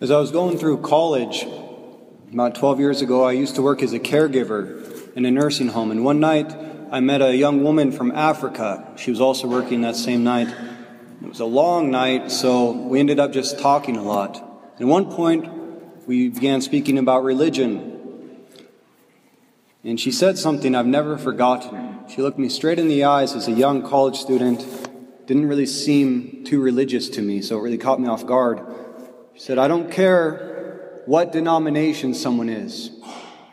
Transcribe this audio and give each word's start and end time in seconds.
As 0.00 0.10
I 0.10 0.18
was 0.18 0.32
going 0.32 0.58
through 0.58 0.78
college 0.78 1.46
about 2.32 2.56
12 2.56 2.80
years 2.80 3.00
ago, 3.00 3.22
I 3.22 3.30
used 3.30 3.54
to 3.54 3.62
work 3.62 3.80
as 3.80 3.92
a 3.92 4.00
caregiver 4.00 5.14
in 5.14 5.24
a 5.24 5.30
nursing 5.30 5.68
home. 5.68 5.92
And 5.92 6.04
one 6.04 6.18
night, 6.18 6.52
I 6.90 6.98
met 6.98 7.22
a 7.22 7.36
young 7.36 7.62
woman 7.62 7.92
from 7.92 8.10
Africa. 8.10 8.92
She 8.96 9.12
was 9.12 9.20
also 9.20 9.46
working 9.46 9.82
that 9.82 9.94
same 9.94 10.24
night. 10.24 10.48
It 11.22 11.28
was 11.28 11.38
a 11.38 11.44
long 11.44 11.92
night, 11.92 12.32
so 12.32 12.72
we 12.72 12.98
ended 12.98 13.20
up 13.20 13.32
just 13.32 13.60
talking 13.60 13.96
a 13.96 14.02
lot. 14.02 14.36
At 14.80 14.86
one 14.86 15.12
point, 15.12 15.48
we 16.08 16.28
began 16.28 16.60
speaking 16.60 16.98
about 16.98 17.22
religion. 17.22 18.40
And 19.84 20.00
she 20.00 20.10
said 20.10 20.38
something 20.38 20.74
I've 20.74 20.86
never 20.86 21.16
forgotten. 21.16 22.00
She 22.08 22.20
looked 22.20 22.38
me 22.38 22.48
straight 22.48 22.80
in 22.80 22.88
the 22.88 23.04
eyes 23.04 23.36
as 23.36 23.46
a 23.46 23.52
young 23.52 23.88
college 23.88 24.16
student. 24.16 24.66
Didn't 25.26 25.46
really 25.46 25.66
seem 25.66 26.42
too 26.44 26.60
religious 26.60 27.08
to 27.10 27.22
me, 27.22 27.40
so 27.40 27.58
it 27.58 27.62
really 27.62 27.78
caught 27.78 28.00
me 28.00 28.08
off 28.08 28.26
guard. 28.26 28.60
She 29.34 29.40
said, 29.40 29.58
I 29.58 29.66
don't 29.66 29.90
care 29.90 31.02
what 31.06 31.32
denomination 31.32 32.14
someone 32.14 32.48
is, 32.48 32.92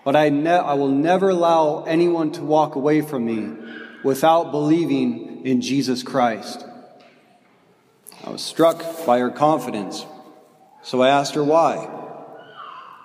but 0.05 0.15
I, 0.15 0.29
ne- 0.29 0.51
I 0.51 0.73
will 0.73 0.89
never 0.89 1.29
allow 1.29 1.83
anyone 1.85 2.31
to 2.33 2.43
walk 2.43 2.75
away 2.75 3.01
from 3.01 3.25
me 3.25 3.51
without 4.03 4.51
believing 4.51 5.43
in 5.43 5.59
Jesus 5.59 6.03
Christ. 6.03 6.63
I 8.23 8.29
was 8.29 8.43
struck 8.43 9.05
by 9.07 9.17
her 9.19 9.31
confidence. 9.31 10.05
So 10.83 11.01
I 11.01 11.09
asked 11.09 11.33
her 11.33 11.43
why. 11.43 11.89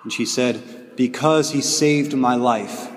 And 0.03 0.13
she 0.13 0.25
said, 0.25 0.95
Because 0.95 1.51
he 1.51 1.61
saved 1.61 2.13
my 2.13 2.35
life. 2.35 2.91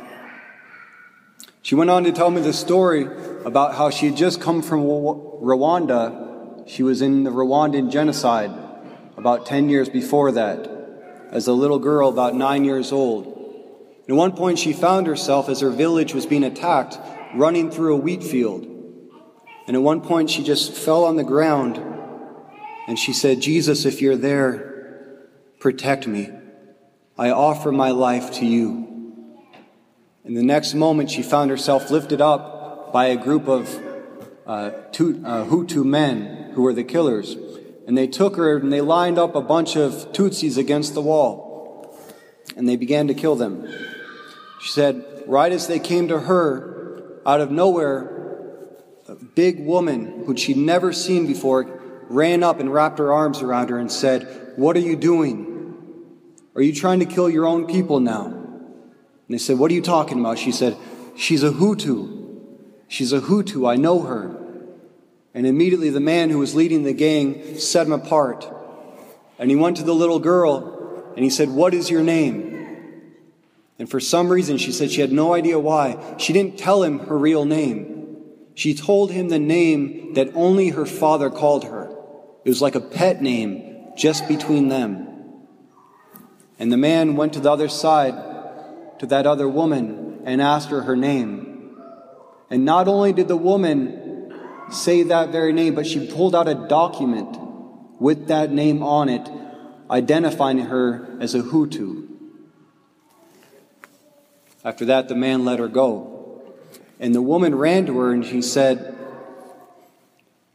She 1.62 1.74
went 1.74 1.88
on 1.88 2.04
to 2.04 2.12
tell 2.12 2.30
me 2.30 2.42
the 2.42 2.52
story 2.52 3.06
about 3.46 3.76
how 3.76 3.88
she 3.88 4.06
had 4.06 4.16
just 4.16 4.42
come 4.42 4.60
from 4.60 4.80
Rwanda. 4.82 6.68
She 6.68 6.82
was 6.82 7.00
in 7.00 7.24
the 7.24 7.30
Rwandan 7.30 7.90
genocide 7.90 8.50
about 9.20 9.44
10 9.44 9.68
years 9.68 9.90
before 9.90 10.32
that, 10.32 10.66
as 11.30 11.46
a 11.46 11.52
little 11.52 11.78
girl 11.78 12.08
about 12.08 12.34
nine 12.34 12.64
years 12.64 12.90
old. 12.90 13.26
And 13.26 14.10
at 14.10 14.16
one 14.16 14.32
point, 14.32 14.58
she 14.58 14.72
found 14.72 15.06
herself, 15.06 15.48
as 15.48 15.60
her 15.60 15.70
village 15.70 16.14
was 16.14 16.24
being 16.24 16.42
attacked, 16.42 16.98
running 17.34 17.70
through 17.70 17.94
a 17.94 17.98
wheat 17.98 18.24
field. 18.24 18.66
And 19.66 19.76
at 19.76 19.82
one 19.82 20.00
point, 20.00 20.30
she 20.30 20.42
just 20.42 20.72
fell 20.72 21.04
on 21.04 21.16
the 21.16 21.22
ground 21.22 21.76
and 22.88 22.98
she 22.98 23.12
said, 23.12 23.40
Jesus, 23.40 23.84
if 23.84 24.02
you're 24.02 24.16
there, 24.16 25.28
protect 25.60 26.08
me. 26.08 26.30
I 27.16 27.30
offer 27.30 27.70
my 27.70 27.90
life 27.90 28.32
to 28.38 28.46
you. 28.46 29.28
And 30.24 30.36
the 30.36 30.42
next 30.42 30.74
moment, 30.74 31.10
she 31.10 31.22
found 31.22 31.50
herself 31.50 31.90
lifted 31.90 32.20
up 32.20 32.92
by 32.92 33.06
a 33.06 33.16
group 33.16 33.46
of 33.46 33.72
uh, 34.44 34.50
uh, 34.50 35.44
Hutu 35.44 35.84
men 35.84 36.50
who 36.54 36.62
were 36.62 36.72
the 36.72 36.82
killers. 36.82 37.36
And 37.90 37.98
they 37.98 38.06
took 38.06 38.36
her 38.36 38.56
and 38.56 38.72
they 38.72 38.80
lined 38.80 39.18
up 39.18 39.34
a 39.34 39.40
bunch 39.40 39.74
of 39.74 40.12
Tutsis 40.12 40.56
against 40.56 40.94
the 40.94 41.02
wall. 41.02 41.98
And 42.56 42.68
they 42.68 42.76
began 42.76 43.08
to 43.08 43.14
kill 43.14 43.34
them. 43.34 43.68
She 44.60 44.70
said, 44.70 45.24
right 45.26 45.50
as 45.50 45.66
they 45.66 45.80
came 45.80 46.06
to 46.06 46.20
her, 46.20 47.18
out 47.26 47.40
of 47.40 47.50
nowhere, 47.50 48.68
a 49.08 49.16
big 49.16 49.66
woman 49.66 50.22
who 50.24 50.36
she'd 50.36 50.56
never 50.56 50.92
seen 50.92 51.26
before 51.26 51.80
ran 52.08 52.44
up 52.44 52.60
and 52.60 52.72
wrapped 52.72 53.00
her 53.00 53.12
arms 53.12 53.42
around 53.42 53.70
her 53.70 53.78
and 53.80 53.90
said, 53.90 54.52
What 54.54 54.76
are 54.76 54.86
you 54.86 54.94
doing? 54.94 55.74
Are 56.54 56.62
you 56.62 56.72
trying 56.72 57.00
to 57.00 57.06
kill 57.06 57.28
your 57.28 57.44
own 57.44 57.66
people 57.66 57.98
now? 57.98 58.26
And 58.26 59.30
they 59.30 59.38
said, 59.38 59.58
What 59.58 59.68
are 59.72 59.74
you 59.74 59.82
talking 59.82 60.20
about? 60.20 60.38
She 60.38 60.52
said, 60.52 60.76
She's 61.16 61.42
a 61.42 61.50
Hutu. 61.50 62.38
She's 62.86 63.12
a 63.12 63.20
Hutu. 63.20 63.68
I 63.68 63.74
know 63.74 64.02
her. 64.02 64.39
And 65.34 65.46
immediately 65.46 65.90
the 65.90 66.00
man 66.00 66.30
who 66.30 66.38
was 66.38 66.54
leading 66.54 66.82
the 66.82 66.92
gang 66.92 67.58
set 67.58 67.86
him 67.86 67.92
apart. 67.92 68.50
And 69.38 69.50
he 69.50 69.56
went 69.56 69.76
to 69.76 69.84
the 69.84 69.94
little 69.94 70.18
girl 70.18 71.12
and 71.14 71.24
he 71.24 71.30
said, 71.30 71.48
What 71.48 71.74
is 71.74 71.90
your 71.90 72.02
name? 72.02 72.50
And 73.78 73.88
for 73.88 74.00
some 74.00 74.28
reason, 74.28 74.58
she 74.58 74.72
said 74.72 74.90
she 74.90 75.00
had 75.00 75.12
no 75.12 75.32
idea 75.32 75.58
why. 75.58 76.16
She 76.18 76.34
didn't 76.34 76.58
tell 76.58 76.82
him 76.82 76.98
her 77.00 77.16
real 77.16 77.46
name. 77.46 78.18
She 78.54 78.74
told 78.74 79.10
him 79.10 79.28
the 79.28 79.38
name 79.38 80.14
that 80.14 80.32
only 80.34 80.68
her 80.68 80.84
father 80.84 81.30
called 81.30 81.64
her. 81.64 81.90
It 82.44 82.48
was 82.50 82.60
like 82.60 82.74
a 82.74 82.80
pet 82.80 83.22
name 83.22 83.92
just 83.96 84.28
between 84.28 84.68
them. 84.68 85.08
And 86.58 86.70
the 86.70 86.76
man 86.76 87.16
went 87.16 87.32
to 87.32 87.40
the 87.40 87.50
other 87.50 87.68
side, 87.68 88.14
to 88.98 89.06
that 89.06 89.26
other 89.26 89.48
woman, 89.48 90.20
and 90.26 90.42
asked 90.42 90.68
her 90.68 90.82
her 90.82 90.96
name. 90.96 91.80
And 92.50 92.66
not 92.66 92.86
only 92.86 93.14
did 93.14 93.28
the 93.28 93.36
woman 93.36 94.09
say 94.70 95.04
that 95.04 95.30
very 95.30 95.52
name, 95.52 95.74
but 95.74 95.86
she 95.86 96.06
pulled 96.06 96.34
out 96.34 96.48
a 96.48 96.54
document 96.54 97.38
with 97.98 98.28
that 98.28 98.50
name 98.50 98.82
on 98.82 99.08
it, 99.08 99.28
identifying 99.90 100.58
her 100.58 101.16
as 101.20 101.34
a 101.34 101.40
Hutu. 101.40 102.08
After 104.64 104.84
that, 104.86 105.08
the 105.08 105.14
man 105.14 105.44
let 105.44 105.58
her 105.58 105.68
go. 105.68 106.42
And 106.98 107.14
the 107.14 107.22
woman 107.22 107.54
ran 107.54 107.86
to 107.86 107.98
her 107.98 108.12
and 108.12 108.24
she 108.24 108.42
said, 108.42 108.96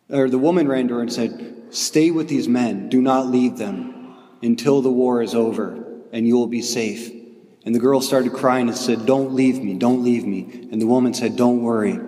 or 0.10 0.30
the 0.30 0.38
woman 0.38 0.68
ran 0.68 0.88
to 0.90 0.96
her 0.96 1.02
and 1.02 1.12
said, 1.12 1.56
Stay 1.72 2.12
with 2.12 2.30
these 2.30 2.48
men, 2.48 2.90
do 2.90 3.02
not 3.02 3.28
leave 3.28 3.58
them 3.58 4.16
until 4.42 4.82
the 4.82 4.92
war 4.92 5.22
is 5.22 5.34
over, 5.34 5.84
and 6.12 6.28
you 6.28 6.36
will 6.36 6.48
be 6.48 6.62
safe. 6.62 7.12
And 7.66 7.74
the 7.74 7.80
girl 7.80 8.00
started 8.00 8.32
crying 8.32 8.68
and 8.68 8.78
said, 8.78 9.06
Don't 9.06 9.34
leave 9.34 9.62
me, 9.64 9.74
don't 9.74 10.04
leave 10.04 10.26
me. 10.26 10.68
And 10.72 10.80
the 10.80 10.86
woman 10.86 11.14
said, 11.14 11.36
Don't 11.36 11.64
worry, 11.64 12.00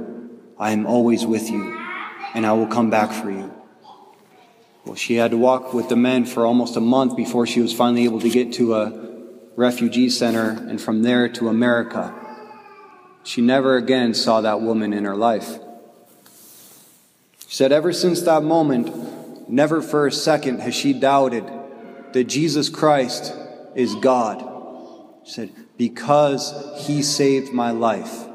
I 0.60 0.72
am 0.72 0.86
always 0.86 1.26
with 1.26 1.50
you, 1.50 1.76
and 2.34 2.46
I 2.46 2.54
will 2.54 2.68
come 2.68 2.90
back 2.90 3.12
for 3.12 3.32
you. 3.32 3.54
Well, 4.86 4.96
she 4.96 5.16
had 5.16 5.32
to 5.32 5.38
walk 5.38 5.74
with 5.74 5.90
the 5.90 5.96
men 5.96 6.26
for 6.26 6.46
almost 6.46 6.78
a 6.78 6.82
month 6.82 7.18
before 7.18 7.46
she 7.46 7.62
was 7.62 7.74
finally 7.74 8.06
able 8.06 8.22
to 8.22 8.30
get 8.30 8.54
to 8.54 8.76
a 8.76 9.08
refugee 9.58 10.10
center 10.10 10.52
and 10.52 10.80
from 10.80 11.04
there 11.04 11.28
to 11.28 11.50
America. 11.50 12.14
She 13.24 13.42
never 13.42 13.76
again 13.76 14.14
saw 14.14 14.40
that 14.42 14.62
woman 14.62 14.94
in 14.94 15.04
her 15.04 15.16
life. 15.16 15.60
She 17.48 17.56
said, 17.56 17.74
Ever 17.74 17.92
since 17.92 18.22
that 18.22 18.44
moment, 18.44 19.50
never 19.50 19.82
for 19.82 20.08
a 20.08 20.12
second 20.12 20.62
has 20.62 20.74
she 20.74 20.94
doubted 20.94 21.50
that 22.14 22.26
Jesus 22.26 22.70
Christ 22.70 23.34
is 23.76 23.96
God. 23.96 24.42
She 25.26 25.34
said, 25.34 25.52
Because 25.78 26.54
he 26.86 27.04
saved 27.04 27.52
my 27.52 27.72
life. 27.72 28.26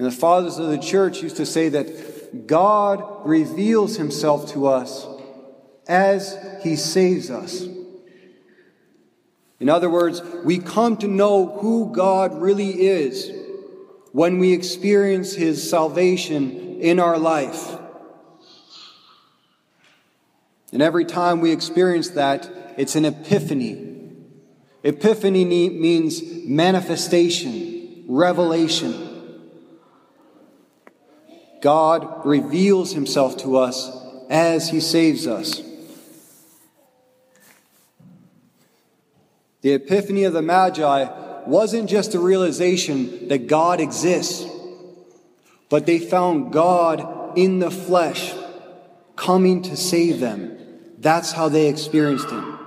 And 0.00 0.06
the 0.06 0.16
fathers 0.16 0.56
of 0.56 0.70
the 0.70 0.78
church 0.78 1.22
used 1.22 1.36
to 1.36 1.44
say 1.44 1.68
that 1.68 2.46
God 2.46 3.04
reveals 3.28 3.98
himself 3.98 4.50
to 4.52 4.66
us 4.66 5.06
as 5.86 6.38
he 6.62 6.76
saves 6.76 7.30
us. 7.30 7.66
In 9.58 9.68
other 9.68 9.90
words, 9.90 10.22
we 10.42 10.58
come 10.58 10.96
to 10.96 11.06
know 11.06 11.58
who 11.58 11.92
God 11.92 12.40
really 12.40 12.80
is 12.80 13.30
when 14.12 14.38
we 14.38 14.54
experience 14.54 15.34
his 15.34 15.68
salvation 15.68 16.80
in 16.80 16.98
our 16.98 17.18
life. 17.18 17.76
And 20.72 20.80
every 20.80 21.04
time 21.04 21.42
we 21.42 21.52
experience 21.52 22.08
that, 22.12 22.50
it's 22.78 22.96
an 22.96 23.04
epiphany. 23.04 24.14
Epiphany 24.82 25.44
means 25.44 26.22
manifestation, 26.46 28.06
revelation. 28.08 29.08
God 31.60 32.24
reveals 32.24 32.92
himself 32.92 33.36
to 33.38 33.56
us 33.56 33.90
as 34.28 34.70
he 34.70 34.80
saves 34.80 35.26
us. 35.26 35.62
The 39.62 39.74
epiphany 39.74 40.24
of 40.24 40.32
the 40.32 40.42
Magi 40.42 41.44
wasn't 41.46 41.90
just 41.90 42.14
a 42.14 42.20
realization 42.20 43.28
that 43.28 43.46
God 43.46 43.80
exists. 43.80 44.46
But 45.68 45.86
they 45.86 45.98
found 45.98 46.52
God 46.52 47.38
in 47.38 47.60
the 47.60 47.70
flesh 47.70 48.34
coming 49.16 49.62
to 49.62 49.76
save 49.76 50.20
them. 50.20 50.58
That's 50.98 51.32
how 51.32 51.48
they 51.48 51.68
experienced 51.68 52.30
Him. 52.30 52.58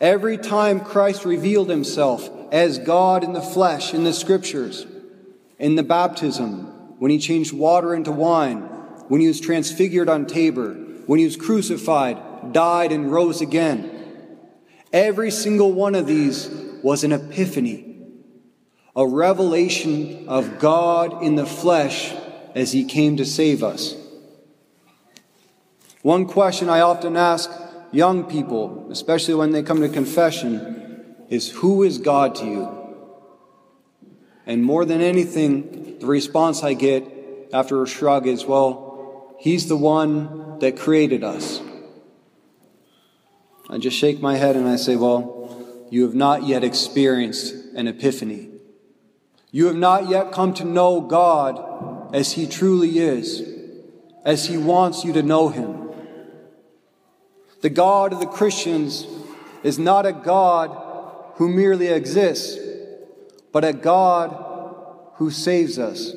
Every 0.00 0.36
time 0.36 0.80
Christ 0.80 1.24
revealed 1.24 1.70
Himself 1.70 2.28
as 2.52 2.78
God 2.78 3.24
in 3.24 3.32
the 3.32 3.40
flesh 3.40 3.94
in 3.94 4.04
the 4.04 4.12
scriptures, 4.12 4.86
in 5.58 5.76
the 5.76 5.82
baptism, 5.82 6.72
when 6.98 7.10
He 7.10 7.18
changed 7.18 7.52
water 7.52 7.94
into 7.94 8.12
wine, 8.12 8.60
when 9.08 9.20
He 9.20 9.28
was 9.28 9.40
transfigured 9.40 10.08
on 10.08 10.26
Tabor, 10.26 10.74
when 11.06 11.18
He 11.18 11.24
was 11.24 11.36
crucified, 11.36 12.52
died, 12.52 12.92
and 12.92 13.12
rose 13.12 13.40
again. 13.40 13.92
Every 14.92 15.30
single 15.30 15.72
one 15.72 15.94
of 15.94 16.06
these 16.06 16.48
was 16.82 17.04
an 17.04 17.12
epiphany 17.12 17.86
a 18.96 19.06
revelation 19.06 20.26
of 20.26 20.58
God 20.58 21.22
in 21.22 21.36
the 21.36 21.44
flesh 21.44 22.14
as 22.54 22.72
he 22.72 22.82
came 22.82 23.18
to 23.18 23.26
save 23.26 23.62
us. 23.62 23.94
One 26.00 26.24
question 26.24 26.70
I 26.70 26.80
often 26.80 27.14
ask 27.14 27.50
young 27.92 28.24
people, 28.24 28.88
especially 28.90 29.34
when 29.34 29.50
they 29.50 29.62
come 29.62 29.80
to 29.82 29.88
confession, 29.90 31.14
is 31.28 31.50
Who 31.50 31.82
is 31.82 31.98
God 31.98 32.34
to 32.36 32.46
you? 32.46 32.75
And 34.46 34.64
more 34.64 34.84
than 34.84 35.00
anything, 35.00 35.98
the 35.98 36.06
response 36.06 36.62
I 36.62 36.74
get 36.74 37.04
after 37.52 37.82
a 37.82 37.86
shrug 37.86 38.26
is, 38.26 38.44
Well, 38.44 39.36
He's 39.38 39.68
the 39.68 39.76
one 39.76 40.58
that 40.60 40.78
created 40.78 41.22
us. 41.24 41.60
I 43.68 43.78
just 43.78 43.96
shake 43.96 44.20
my 44.20 44.36
head 44.36 44.56
and 44.56 44.68
I 44.68 44.76
say, 44.76 44.96
Well, 44.96 45.86
you 45.90 46.02
have 46.04 46.14
not 46.14 46.44
yet 46.44 46.62
experienced 46.62 47.54
an 47.74 47.88
epiphany. 47.88 48.50
You 49.50 49.66
have 49.66 49.76
not 49.76 50.08
yet 50.08 50.32
come 50.32 50.54
to 50.54 50.64
know 50.64 51.00
God 51.00 52.14
as 52.14 52.32
He 52.32 52.46
truly 52.46 52.98
is, 52.98 53.42
as 54.24 54.46
He 54.46 54.56
wants 54.56 55.04
you 55.04 55.12
to 55.12 55.22
know 55.22 55.48
Him. 55.48 55.90
The 57.62 57.70
God 57.70 58.12
of 58.12 58.20
the 58.20 58.26
Christians 58.26 59.06
is 59.62 59.78
not 59.78 60.06
a 60.06 60.12
God 60.12 60.70
who 61.34 61.48
merely 61.48 61.88
exists, 61.88 62.58
but 63.56 63.64
a 63.64 63.72
God 63.72 64.36
who 65.14 65.30
saves 65.30 65.78
us. 65.78 66.12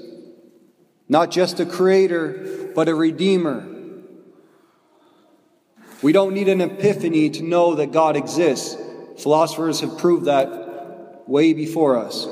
Not 1.07 1.31
just 1.31 1.61
a 1.61 1.65
creator, 1.65 2.69
but 2.75 2.89
a 2.89 2.93
redeemer. 2.93 3.65
We 6.01 6.11
don't 6.11 6.33
need 6.33 6.49
an 6.49 6.59
epiphany 6.59 7.29
to 7.29 7.41
know 7.41 7.75
that 7.75 7.93
God 7.93 8.17
exists. 8.17 8.75
Philosophers 9.23 9.79
have 9.79 9.97
proved 9.97 10.25
that 10.25 11.29
way 11.29 11.53
before 11.53 11.97
us. 11.97 12.27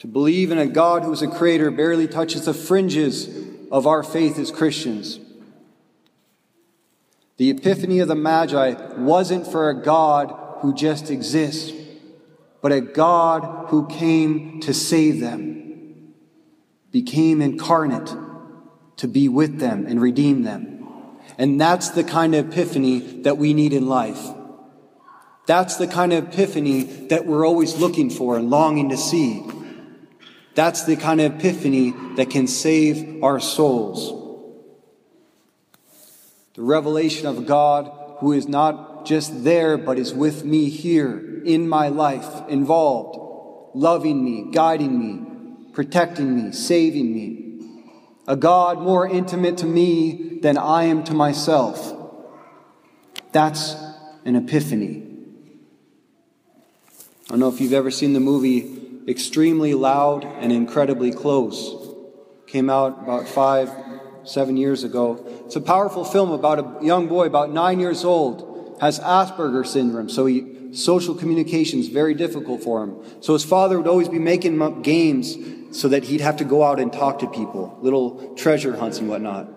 To 0.00 0.08
believe 0.08 0.50
in 0.50 0.58
a 0.58 0.66
God 0.66 1.04
who 1.04 1.12
is 1.12 1.22
a 1.22 1.28
creator 1.28 1.70
barely 1.70 2.08
touches 2.08 2.46
the 2.46 2.52
fringes 2.52 3.28
of 3.70 3.86
our 3.86 4.02
faith 4.02 4.40
as 4.40 4.50
Christians. 4.50 5.20
The 7.36 7.50
epiphany 7.50 8.00
of 8.00 8.08
the 8.08 8.16
Magi 8.16 8.96
wasn't 8.96 9.46
for 9.46 9.70
a 9.70 9.80
God 9.84 10.34
who 10.62 10.74
just 10.74 11.12
exists, 11.12 11.77
but 12.60 12.72
a 12.72 12.80
God 12.80 13.68
who 13.68 13.86
came 13.86 14.60
to 14.60 14.74
save 14.74 15.20
them, 15.20 16.14
became 16.90 17.40
incarnate 17.40 18.14
to 18.96 19.06
be 19.06 19.28
with 19.28 19.58
them 19.58 19.86
and 19.86 20.00
redeem 20.00 20.42
them. 20.42 20.84
And 21.36 21.60
that's 21.60 21.90
the 21.90 22.02
kind 22.02 22.34
of 22.34 22.48
epiphany 22.48 23.22
that 23.22 23.38
we 23.38 23.54
need 23.54 23.72
in 23.72 23.86
life. 23.86 24.20
That's 25.46 25.76
the 25.76 25.86
kind 25.86 26.12
of 26.12 26.28
epiphany 26.28 26.82
that 27.08 27.26
we're 27.26 27.46
always 27.46 27.76
looking 27.76 28.10
for 28.10 28.36
and 28.36 28.50
longing 28.50 28.88
to 28.90 28.96
see. 28.96 29.44
That's 30.54 30.84
the 30.84 30.96
kind 30.96 31.20
of 31.20 31.36
epiphany 31.36 31.94
that 32.16 32.30
can 32.30 32.48
save 32.48 33.22
our 33.22 33.38
souls. 33.38 34.14
The 36.54 36.62
revelation 36.62 37.26
of 37.26 37.46
God 37.46 37.92
who 38.18 38.32
is 38.32 38.48
not 38.48 39.06
just 39.06 39.44
there, 39.44 39.78
but 39.78 39.98
is 39.98 40.12
with 40.12 40.44
me 40.44 40.68
here 40.68 41.27
in 41.44 41.68
my 41.68 41.88
life, 41.88 42.48
involved, 42.48 43.74
loving 43.74 44.24
me, 44.24 44.50
guiding 44.52 44.98
me, 44.98 45.66
protecting 45.72 46.36
me, 46.36 46.52
saving 46.52 47.12
me. 47.12 47.60
A 48.26 48.36
God 48.36 48.80
more 48.80 49.08
intimate 49.08 49.58
to 49.58 49.66
me 49.66 50.38
than 50.42 50.58
I 50.58 50.84
am 50.84 51.04
to 51.04 51.14
myself. 51.14 51.94
That's 53.32 53.74
an 54.24 54.36
epiphany. 54.36 55.04
I 57.26 57.30
don't 57.30 57.40
know 57.40 57.48
if 57.48 57.60
you've 57.60 57.72
ever 57.72 57.90
seen 57.90 58.12
the 58.12 58.20
movie 58.20 59.02
Extremely 59.08 59.74
Loud 59.74 60.24
and 60.24 60.52
Incredibly 60.52 61.12
Close. 61.12 61.74
Came 62.46 62.68
out 62.68 63.02
about 63.02 63.28
five, 63.28 63.70
seven 64.24 64.56
years 64.56 64.84
ago. 64.84 65.24
It's 65.46 65.56
a 65.56 65.60
powerful 65.60 66.04
film 66.04 66.30
about 66.30 66.58
a 66.58 66.84
young 66.84 67.08
boy, 67.08 67.26
about 67.26 67.50
nine 67.50 67.80
years 67.80 68.04
old, 68.04 68.76
has 68.80 69.00
Asperger 69.00 69.66
syndrome, 69.66 70.08
so 70.08 70.26
he, 70.26 70.40
social 70.72 71.14
communication 71.14 71.78
is 71.78 71.88
very 71.88 72.14
difficult 72.14 72.62
for 72.62 72.82
him. 72.82 72.96
So 73.20 73.32
his 73.32 73.44
father 73.44 73.78
would 73.78 73.86
always 73.86 74.08
be 74.08 74.18
making 74.18 74.60
up 74.60 74.82
games 74.82 75.36
so 75.70 75.88
that 75.88 76.04
he'd 76.04 76.20
have 76.20 76.38
to 76.38 76.44
go 76.44 76.62
out 76.62 76.80
and 76.80 76.92
talk 76.92 77.20
to 77.20 77.26
people, 77.26 77.78
little 77.80 78.34
treasure 78.34 78.76
hunts 78.76 78.98
and 78.98 79.08
whatnot. 79.08 79.48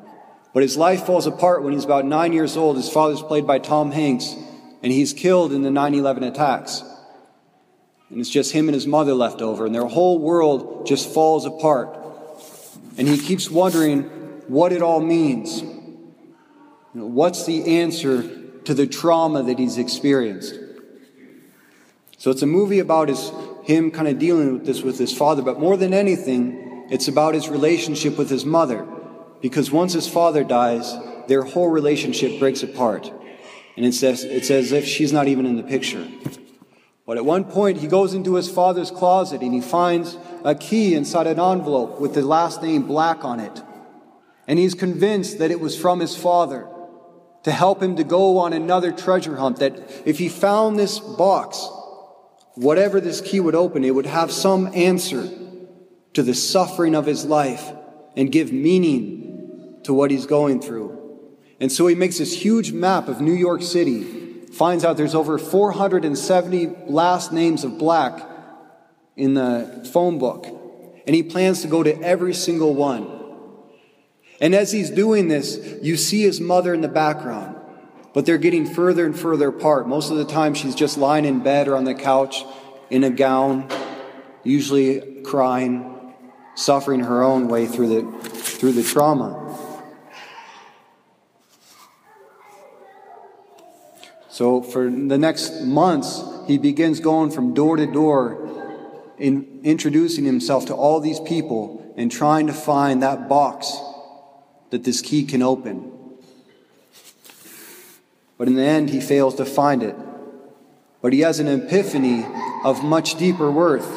But 0.53 0.63
his 0.63 0.75
life 0.75 1.05
falls 1.05 1.27
apart 1.27 1.63
when 1.63 1.73
he's 1.73 1.85
about 1.85 2.05
nine 2.05 2.33
years 2.33 2.57
old. 2.57 2.75
His 2.75 2.89
father's 2.89 3.21
played 3.21 3.47
by 3.47 3.59
Tom 3.59 3.91
Hanks, 3.91 4.35
and 4.83 4.91
he's 4.91 5.13
killed 5.13 5.53
in 5.53 5.61
the 5.61 5.71
9 5.71 5.95
11 5.95 6.23
attacks. 6.23 6.83
And 8.09 8.19
it's 8.19 8.29
just 8.29 8.51
him 8.51 8.67
and 8.67 8.75
his 8.75 8.85
mother 8.85 9.13
left 9.13 9.41
over, 9.41 9.65
and 9.65 9.73
their 9.73 9.85
whole 9.85 10.19
world 10.19 10.85
just 10.85 11.09
falls 11.13 11.45
apart. 11.45 11.97
And 12.97 13.07
he 13.07 13.17
keeps 13.17 13.49
wondering 13.49 14.03
what 14.47 14.73
it 14.73 14.81
all 14.81 14.99
means. 14.99 15.61
You 15.61 16.99
know, 16.99 17.05
what's 17.05 17.45
the 17.45 17.79
answer 17.79 18.23
to 18.65 18.73
the 18.73 18.85
trauma 18.85 19.43
that 19.43 19.57
he's 19.57 19.77
experienced? 19.77 20.55
So 22.21 22.29
it's 22.29 22.44
a 22.44 22.45
movie 22.45 22.77
about 22.77 23.09
his, 23.09 23.31
him 23.63 23.89
kind 23.89 24.07
of 24.07 24.19
dealing 24.19 24.53
with 24.53 24.63
this 24.68 24.83
with 24.83 25.00
his 25.00 25.12
father, 25.12 25.41
but 25.41 25.59
more 25.59 25.75
than 25.75 25.91
anything, 25.91 26.85
it's 26.91 27.07
about 27.07 27.33
his 27.33 27.50
relationship 27.50 28.15
with 28.15 28.29
his 28.29 28.45
mother. 28.45 28.88
Because 29.41 29.71
once 29.71 29.94
his 29.94 30.07
father 30.07 30.44
dies, 30.44 30.95
their 31.27 31.41
whole 31.41 31.69
relationship 31.69 32.38
breaks 32.38 32.62
apart. 32.62 33.12
And 33.75 33.88
it's 33.88 34.03
as, 34.03 34.23
it's 34.23 34.51
as 34.51 34.71
if 34.71 34.85
she's 34.85 35.12
not 35.12 35.29
even 35.29 35.47
in 35.47 35.56
the 35.57 35.63
picture. 35.63 36.07
But 37.07 37.18
at 37.18 37.25
one 37.25 37.44
point, 37.44 37.79
he 37.79 37.88
goes 37.88 38.13
into 38.13 38.35
his 38.35 38.51
father's 38.51 38.91
closet 38.91 39.41
and 39.41 39.51
he 39.51 39.59
finds 39.59 40.15
a 40.45 40.53
key 40.53 40.94
inside 40.94 41.25
an 41.25 41.39
envelope 41.39 42.00
with 42.00 42.13
the 42.13 42.21
last 42.21 42.62
name 42.62 42.83
Black 42.83 43.25
on 43.25 43.39
it. 43.39 43.63
And 44.47 44.59
he's 44.59 44.75
convinced 44.75 45.39
that 45.39 45.50
it 45.50 45.59
was 45.59 45.75
from 45.75 46.00
his 46.00 46.15
father 46.15 46.69
to 47.45 47.51
help 47.51 47.81
him 47.81 47.95
to 47.95 48.03
go 48.03 48.38
on 48.38 48.53
another 48.53 48.91
treasure 48.91 49.38
hunt. 49.38 49.57
That 49.57 50.03
if 50.06 50.19
he 50.19 50.29
found 50.29 50.77
this 50.77 51.00
box, 51.00 51.68
whatever 52.56 53.00
this 53.00 53.21
key 53.21 53.39
would 53.39 53.56
open, 53.56 53.83
it 53.83 53.95
would 53.95 54.06
have 54.06 54.31
some 54.31 54.71
answer 54.74 55.30
to 56.13 56.24
the 56.24 56.33
suffering 56.33 56.95
of 56.95 57.06
his 57.06 57.25
life 57.25 57.71
and 58.15 58.31
give 58.31 58.51
meaning 58.51 59.80
to 59.83 59.94
what 59.94 60.12
he's 60.12 60.25
going 60.25 60.62
through. 60.62 60.98
And 61.59 61.71
so 61.71 61.88
he 61.88 61.95
makes 61.95 62.18
this 62.18 62.33
huge 62.33 62.71
map 62.71 63.07
of 63.07 63.21
New 63.21 63.33
York 63.33 63.62
City, 63.62 64.48
finds 64.51 64.83
out 64.83 64.98
there's 64.98 65.15
over 65.15 65.38
470 65.38 66.68
last 66.88 67.31
names 67.31 67.63
of 67.63 67.77
black 67.77 68.27
in 69.15 69.33
the 69.36 69.88
phone 69.94 70.18
book, 70.18 70.45
and 71.06 71.15
he 71.15 71.24
plans 71.24 71.62
to 71.62 71.68
go 71.68 71.83
to 71.83 72.01
every 72.01 72.33
single 72.33 72.74
one. 72.74 73.19
And 74.42 74.56
as 74.56 74.71
he's 74.71 74.89
doing 74.89 75.27
this, 75.27 75.80
you 75.83 75.95
see 75.95 76.24
his 76.24 76.42
mother 76.42 76.74
in 76.74 76.81
the 76.81 76.88
background, 76.88 77.50
but 78.13 78.25
they're 78.25 78.37
getting 78.37 78.65
further 78.65 79.05
and 79.05 79.17
further 79.17 79.49
apart. 79.49 79.87
Most 79.87 80.11
of 80.11 80.17
the 80.17 80.25
time, 80.25 80.53
she's 80.53 80.75
just 80.75 80.97
lying 80.97 81.25
in 81.25 81.39
bed 81.39 81.67
or 81.67 81.75
on 81.75 81.85
the 81.85 81.95
couch 81.95 82.43
in 82.89 83.03
a 83.03 83.09
gown, 83.09 83.69
usually 84.43 85.21
crying, 85.23 86.13
suffering 86.55 87.01
her 87.01 87.23
own 87.23 87.47
way 87.47 87.65
through 87.65 87.87
the, 87.87 88.29
through 88.29 88.73
the 88.73 88.83
trauma. 88.83 89.37
So, 94.30 94.61
for 94.61 94.89
the 94.89 95.18
next 95.18 95.61
months, 95.61 96.23
he 96.47 96.57
begins 96.57 96.99
going 96.99 97.31
from 97.31 97.53
door 97.53 97.77
to 97.77 97.85
door, 97.85 98.47
in, 99.18 99.61
introducing 99.63 100.25
himself 100.25 100.65
to 100.65 100.73
all 100.73 100.99
these 100.99 101.19
people 101.19 101.94
and 101.95 102.11
trying 102.11 102.47
to 102.47 102.53
find 102.53 103.03
that 103.03 103.30
box 103.30 103.77
that 104.71 104.83
this 104.83 105.01
key 105.01 105.25
can 105.25 105.41
open. 105.41 105.91
But 108.42 108.48
in 108.48 108.56
the 108.56 108.64
end, 108.64 108.90
he 108.90 109.02
fails 109.02 109.36
to 109.36 109.45
find 109.45 109.83
it. 109.83 109.95
But 111.00 111.14
he 111.14 111.19
has 111.19 111.40
an 111.40 111.48
epiphany 111.48 112.26
of 112.64 112.83
much 112.83 113.19
deeper 113.19 113.52
worth. 113.52 113.88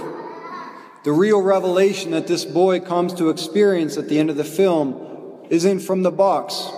The 1.03 1.13
real 1.13 1.41
revelation 1.41 2.11
that 2.11 2.27
this 2.27 2.45
boy 2.45 2.81
comes 2.81 3.15
to 3.15 3.31
experience 3.31 3.97
at 3.97 4.11
the 4.11 4.19
end 4.19 4.29
of 4.29 4.37
the 4.37 4.45
film 4.45 5.47
isn't 5.49 5.81
from 5.81 6.03
the 6.03 6.11
box, 6.11 6.69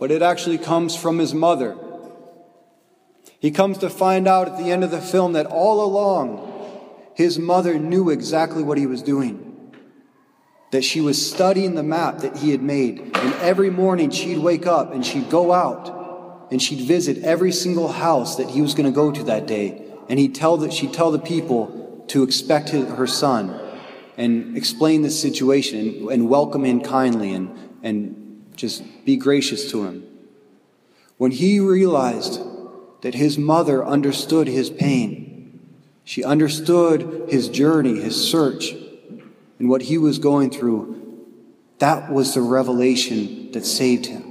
but 0.00 0.10
it 0.10 0.20
actually 0.20 0.58
comes 0.58 0.96
from 0.96 1.18
his 1.18 1.32
mother. 1.32 1.76
He 3.38 3.52
comes 3.52 3.78
to 3.78 3.88
find 3.88 4.26
out 4.26 4.48
at 4.48 4.58
the 4.58 4.72
end 4.72 4.82
of 4.82 4.90
the 4.90 5.00
film 5.00 5.34
that 5.34 5.46
all 5.46 5.84
along, 5.84 7.12
his 7.14 7.38
mother 7.38 7.78
knew 7.78 8.10
exactly 8.10 8.64
what 8.64 8.78
he 8.78 8.86
was 8.86 9.00
doing 9.00 9.44
that 10.72 10.82
she 10.82 11.00
was 11.00 11.24
studying 11.24 11.76
the 11.76 11.84
map 11.84 12.18
that 12.18 12.36
he 12.38 12.50
had 12.50 12.62
made. 12.62 12.98
And 12.98 13.34
every 13.36 13.70
morning 13.70 14.10
she'd 14.10 14.38
wake 14.38 14.66
up 14.66 14.92
and 14.92 15.06
she'd 15.06 15.30
go 15.30 15.52
out 15.52 15.97
and 16.50 16.62
she'd 16.62 16.80
visit 16.80 17.18
every 17.24 17.52
single 17.52 17.88
house 17.88 18.36
that 18.36 18.50
he 18.50 18.62
was 18.62 18.74
going 18.74 18.86
to 18.86 18.94
go 18.94 19.10
to 19.12 19.22
that 19.24 19.46
day. 19.46 19.82
And 20.08 20.18
he'd 20.18 20.34
tell 20.34 20.56
that 20.58 20.72
she'd 20.72 20.92
tell 20.92 21.10
the 21.10 21.18
people 21.18 22.04
to 22.08 22.22
expect 22.22 22.70
his, 22.70 22.88
her 22.88 23.06
son 23.06 23.58
and 24.16 24.56
explain 24.56 25.02
the 25.02 25.10
situation 25.10 25.78
and, 25.78 26.10
and 26.10 26.28
welcome 26.28 26.64
him 26.64 26.80
kindly 26.80 27.32
and, 27.32 27.56
and 27.82 28.46
just 28.56 28.82
be 29.04 29.16
gracious 29.16 29.70
to 29.70 29.84
him. 29.84 30.04
When 31.18 31.30
he 31.30 31.60
realized 31.60 32.40
that 33.02 33.14
his 33.14 33.38
mother 33.38 33.84
understood 33.84 34.48
his 34.48 34.70
pain, 34.70 35.60
she 36.04 36.24
understood 36.24 37.26
his 37.28 37.48
journey, 37.48 38.00
his 38.00 38.30
search, 38.30 38.72
and 39.58 39.68
what 39.68 39.82
he 39.82 39.98
was 39.98 40.18
going 40.18 40.50
through, 40.50 40.94
that 41.78 42.10
was 42.10 42.34
the 42.34 42.40
revelation 42.40 43.52
that 43.52 43.66
saved 43.66 44.06
him. 44.06 44.27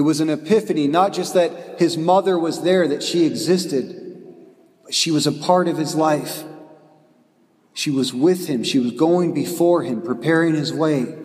It 0.00 0.04
was 0.04 0.20
an 0.20 0.30
epiphany, 0.30 0.88
not 0.88 1.12
just 1.12 1.34
that 1.34 1.78
his 1.78 1.98
mother 1.98 2.38
was 2.38 2.62
there, 2.62 2.88
that 2.88 3.02
she 3.02 3.26
existed, 3.26 4.16
but 4.82 4.94
she 4.94 5.10
was 5.10 5.26
a 5.26 5.32
part 5.32 5.68
of 5.68 5.76
his 5.76 5.94
life. 5.94 6.42
She 7.74 7.90
was 7.90 8.14
with 8.14 8.46
him. 8.46 8.64
She 8.64 8.78
was 8.78 8.92
going 8.92 9.34
before 9.34 9.82
him, 9.82 10.00
preparing 10.00 10.54
his 10.54 10.72
way. 10.72 11.18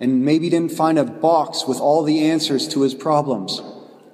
and 0.00 0.24
maybe 0.24 0.50
didn't 0.50 0.72
find 0.72 0.98
a 0.98 1.04
box 1.04 1.64
with 1.64 1.78
all 1.78 2.02
the 2.02 2.28
answers 2.28 2.66
to 2.66 2.82
his 2.82 2.92
problems, 2.92 3.62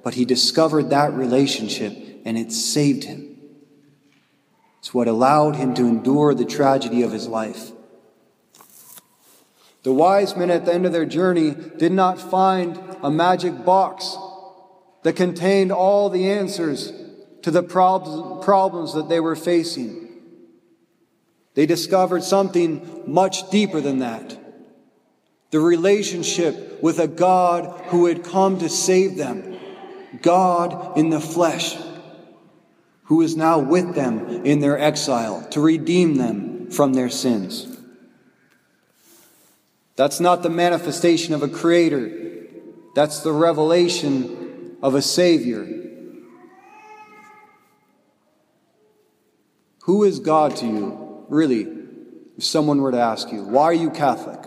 but 0.03 0.13
he 0.13 0.23
discovered 0.23 0.91
that 0.91 1.11
relationship 1.13 2.21
and 2.25 2.37
it 2.37 2.51
saved 2.51 3.05
him. 3.05 3.39
It's 4.77 4.93
what 4.93 5.07
allowed 5.07 5.55
him 5.55 5.73
to 5.73 5.87
endure 5.87 6.35
the 6.35 6.45
tragedy 6.45 7.01
of 7.01 7.11
his 7.11 7.27
life. 7.27 7.71
The 9.83 9.93
wise 9.93 10.35
men 10.35 10.51
at 10.51 10.65
the 10.65 10.73
end 10.73 10.85
of 10.85 10.91
their 10.91 11.05
journey 11.05 11.55
did 11.77 11.91
not 11.91 12.19
find 12.19 12.79
a 13.01 13.09
magic 13.09 13.63
box 13.63 14.17
that 15.03 15.15
contained 15.15 15.71
all 15.71 16.09
the 16.09 16.29
answers 16.29 16.91
to 17.43 17.51
the 17.51 17.63
problems 17.63 18.93
that 18.93 19.07
they 19.07 19.19
were 19.19 19.35
facing. 19.35 20.09
They 21.53 21.65
discovered 21.65 22.23
something 22.23 23.03
much 23.07 23.49
deeper 23.49 23.79
than 23.79 23.99
that. 23.99 24.37
The 25.51 25.59
relationship 25.59 26.83
with 26.83 26.99
a 26.99 27.07
God 27.07 27.85
who 27.87 28.05
had 28.05 28.23
come 28.23 28.59
to 28.59 28.69
save 28.69 29.17
them. 29.17 29.57
God 30.21 30.97
in 30.97 31.09
the 31.09 31.19
flesh, 31.19 31.77
who 33.03 33.21
is 33.21 33.37
now 33.37 33.59
with 33.59 33.95
them 33.95 34.45
in 34.45 34.59
their 34.59 34.77
exile 34.77 35.47
to 35.51 35.61
redeem 35.61 36.15
them 36.15 36.69
from 36.71 36.93
their 36.93 37.09
sins. 37.09 37.78
That's 39.99 40.21
not 40.21 40.43
the 40.43 40.49
manifestation 40.49 41.33
of 41.33 41.43
a 41.43 41.49
creator. 41.49 42.09
That's 42.95 43.19
the 43.19 43.33
revelation 43.33 44.77
of 44.81 44.95
a 44.95 45.01
savior. 45.01 45.67
Who 49.83 50.05
is 50.05 50.21
God 50.21 50.55
to 50.55 50.65
you, 50.65 51.25
really, 51.27 51.67
if 52.37 52.45
someone 52.45 52.81
were 52.81 52.93
to 52.93 52.97
ask 52.97 53.29
you? 53.33 53.43
Why 53.43 53.63
are 53.65 53.73
you 53.73 53.89
Catholic? 53.89 54.39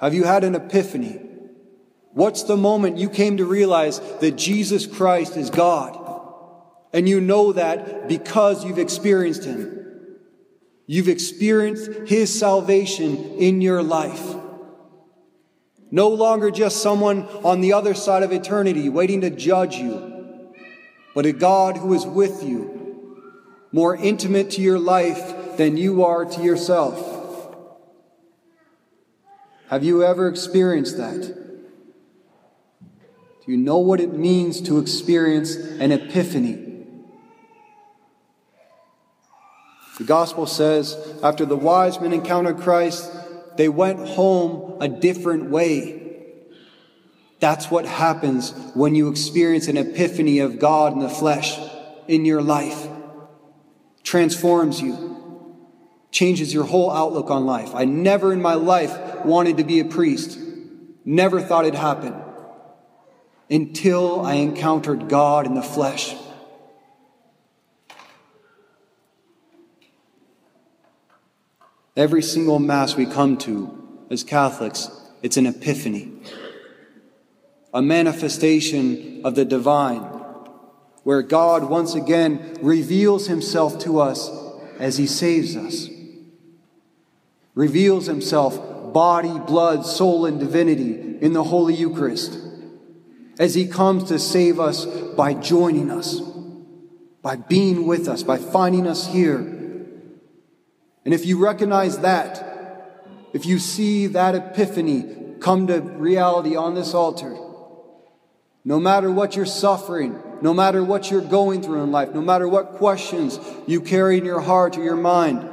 Have 0.00 0.12
you 0.12 0.24
had 0.24 0.44
an 0.44 0.54
epiphany? 0.54 1.18
What's 2.12 2.42
the 2.42 2.58
moment 2.58 2.98
you 2.98 3.08
came 3.08 3.38
to 3.38 3.46
realize 3.46 4.00
that 4.18 4.32
Jesus 4.32 4.84
Christ 4.84 5.38
is 5.38 5.48
God? 5.48 5.96
And 6.92 7.08
you 7.08 7.22
know 7.22 7.54
that 7.54 8.06
because 8.06 8.66
you've 8.66 8.78
experienced 8.78 9.44
Him. 9.44 9.77
You've 10.90 11.08
experienced 11.08 11.90
His 12.08 12.36
salvation 12.36 13.34
in 13.34 13.60
your 13.60 13.82
life. 13.82 14.34
No 15.90 16.08
longer 16.08 16.50
just 16.50 16.82
someone 16.82 17.28
on 17.44 17.60
the 17.60 17.74
other 17.74 17.92
side 17.92 18.22
of 18.22 18.32
eternity 18.32 18.88
waiting 18.88 19.20
to 19.20 19.28
judge 19.28 19.76
you, 19.76 20.54
but 21.14 21.26
a 21.26 21.32
God 21.32 21.76
who 21.76 21.92
is 21.92 22.06
with 22.06 22.42
you, 22.42 23.30
more 23.70 23.96
intimate 23.96 24.50
to 24.52 24.62
your 24.62 24.78
life 24.78 25.58
than 25.58 25.76
you 25.76 26.04
are 26.06 26.24
to 26.24 26.42
yourself. 26.42 27.54
Have 29.68 29.84
you 29.84 30.02
ever 30.02 30.26
experienced 30.26 30.96
that? 30.96 31.20
Do 33.44 33.52
you 33.52 33.58
know 33.58 33.78
what 33.78 34.00
it 34.00 34.14
means 34.14 34.62
to 34.62 34.78
experience 34.78 35.54
an 35.54 35.92
epiphany? 35.92 36.67
The 39.98 40.04
gospel 40.04 40.46
says, 40.46 40.96
after 41.22 41.44
the 41.44 41.56
wise 41.56 42.00
men 42.00 42.12
encountered 42.12 42.58
Christ, 42.58 43.10
they 43.56 43.68
went 43.68 44.08
home 44.08 44.80
a 44.80 44.88
different 44.88 45.50
way. 45.50 45.96
That's 47.40 47.70
what 47.70 47.84
happens 47.84 48.52
when 48.74 48.94
you 48.94 49.08
experience 49.08 49.66
an 49.66 49.76
epiphany 49.76 50.38
of 50.38 50.60
God 50.60 50.92
in 50.92 51.00
the 51.00 51.08
flesh 51.08 51.58
in 52.06 52.24
your 52.24 52.42
life. 52.42 52.88
Transforms 54.04 54.80
you, 54.80 55.56
changes 56.12 56.54
your 56.54 56.64
whole 56.64 56.90
outlook 56.90 57.30
on 57.30 57.44
life. 57.44 57.74
I 57.74 57.84
never 57.84 58.32
in 58.32 58.40
my 58.40 58.54
life 58.54 59.24
wanted 59.24 59.56
to 59.56 59.64
be 59.64 59.80
a 59.80 59.84
priest, 59.84 60.38
never 61.04 61.40
thought 61.40 61.64
it'd 61.64 61.78
happen 61.78 62.14
until 63.50 64.20
I 64.24 64.34
encountered 64.34 65.08
God 65.08 65.46
in 65.46 65.54
the 65.54 65.62
flesh. 65.62 66.14
Every 71.98 72.22
single 72.22 72.60
Mass 72.60 72.94
we 72.94 73.06
come 73.06 73.36
to 73.38 74.06
as 74.08 74.22
Catholics, 74.22 74.88
it's 75.20 75.36
an 75.36 75.46
epiphany, 75.46 76.12
a 77.74 77.82
manifestation 77.82 79.22
of 79.24 79.34
the 79.34 79.44
divine, 79.44 80.02
where 81.02 81.22
God 81.22 81.64
once 81.64 81.96
again 81.96 82.56
reveals 82.62 83.26
himself 83.26 83.80
to 83.80 83.98
us 83.98 84.30
as 84.78 84.96
he 84.96 85.08
saves 85.08 85.56
us, 85.56 85.88
reveals 87.56 88.06
himself 88.06 88.92
body, 88.92 89.36
blood, 89.40 89.84
soul, 89.84 90.24
and 90.24 90.38
divinity 90.38 91.18
in 91.20 91.32
the 91.32 91.42
Holy 91.42 91.74
Eucharist, 91.74 92.38
as 93.40 93.56
he 93.56 93.66
comes 93.66 94.04
to 94.04 94.20
save 94.20 94.60
us 94.60 94.86
by 94.86 95.34
joining 95.34 95.90
us, 95.90 96.20
by 97.22 97.34
being 97.34 97.88
with 97.88 98.06
us, 98.06 98.22
by 98.22 98.36
finding 98.36 98.86
us 98.86 99.08
here 99.08 99.57
and 101.08 101.14
if 101.14 101.24
you 101.24 101.38
recognize 101.38 102.00
that, 102.00 103.00
if 103.32 103.46
you 103.46 103.58
see 103.58 104.08
that 104.08 104.34
epiphany 104.34 105.06
come 105.40 105.66
to 105.68 105.80
reality 105.80 106.54
on 106.54 106.74
this 106.74 106.92
altar, 106.92 107.34
no 108.62 108.78
matter 108.78 109.10
what 109.10 109.34
you're 109.34 109.46
suffering, 109.46 110.22
no 110.42 110.52
matter 110.52 110.84
what 110.84 111.10
you're 111.10 111.22
going 111.22 111.62
through 111.62 111.82
in 111.82 111.92
life, 111.92 112.12
no 112.12 112.20
matter 112.20 112.46
what 112.46 112.72
questions 112.74 113.40
you 113.66 113.80
carry 113.80 114.18
in 114.18 114.26
your 114.26 114.42
heart 114.42 114.76
or 114.76 114.84
your 114.84 114.96
mind, 114.96 115.48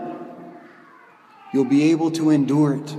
you'll 1.54 1.64
be 1.64 1.92
able 1.92 2.12
to 2.12 2.32
endure 2.32 2.76
it 2.76 2.98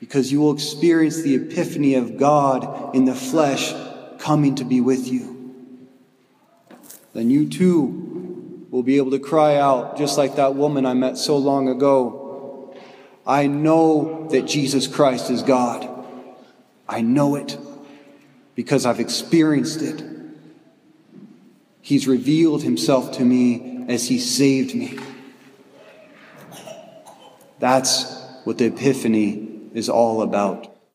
because 0.00 0.32
you 0.32 0.40
will 0.40 0.52
experience 0.52 1.22
the 1.22 1.36
epiphany 1.36 1.94
of 1.94 2.16
God 2.16 2.96
in 2.96 3.04
the 3.04 3.14
flesh 3.14 3.72
coming 4.18 4.56
to 4.56 4.64
be 4.64 4.80
with 4.80 5.06
you. 5.06 5.54
Then 7.14 7.30
you 7.30 7.48
too 7.48 8.09
will 8.70 8.82
be 8.82 8.96
able 8.96 9.10
to 9.10 9.18
cry 9.18 9.56
out, 9.56 9.98
just 9.98 10.16
like 10.16 10.36
that 10.36 10.54
woman 10.54 10.86
I 10.86 10.94
met 10.94 11.18
so 11.18 11.36
long 11.36 11.68
ago 11.68 12.20
I 13.26 13.46
know 13.46 14.28
that 14.30 14.46
Jesus 14.46 14.86
Christ 14.86 15.30
is 15.30 15.42
God. 15.42 15.88
I 16.88 17.00
know 17.00 17.36
it 17.36 17.56
because 18.54 18.86
I've 18.86 19.00
experienced 19.00 19.82
it. 19.82 20.02
He's 21.80 22.08
revealed 22.08 22.62
himself 22.62 23.12
to 23.12 23.24
me 23.24 23.84
as 23.88 24.08
he 24.08 24.18
saved 24.18 24.74
me. 24.74 24.98
That's 27.58 28.20
what 28.44 28.58
the 28.58 28.66
Epiphany 28.66 29.48
is 29.74 29.88
all 29.88 30.22
about. 30.22 30.69